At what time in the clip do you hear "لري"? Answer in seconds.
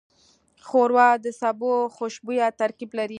2.97-3.09